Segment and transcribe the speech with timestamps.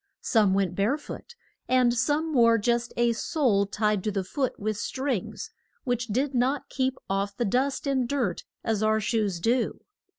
[0.23, 1.35] Some went bare foot,
[1.69, 5.51] and some wore just a sole tied to the foot with strings,
[5.83, 9.81] which did not keep off the dust and dirt as our shoes do.